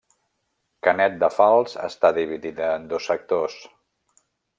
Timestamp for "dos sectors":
2.95-3.59